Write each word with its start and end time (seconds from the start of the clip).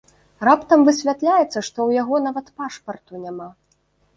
Раптам 0.47 0.79
высвятляецца, 0.87 1.45
што 1.51 1.63
ў 1.83 1.89
яго 2.01 2.15
нават 2.27 2.47
пашпарту 2.63 3.13
няма! 3.29 3.49